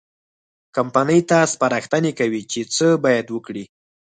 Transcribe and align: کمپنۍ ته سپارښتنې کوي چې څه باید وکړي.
کمپنۍ 0.75 1.21
ته 1.29 1.37
سپارښتنې 1.53 2.11
کوي 2.19 2.41
چې 2.51 2.61
څه 2.75 2.87
باید 3.03 3.25
وکړي. 3.31 3.63